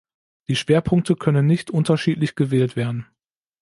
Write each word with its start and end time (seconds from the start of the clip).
Die 0.47 0.55
Schwerpunkte 0.55 1.15
können 1.15 1.45
nicht 1.45 1.69
unterschiedlich 1.69 2.33
gewählt 2.33 2.75
werden. 2.75 3.05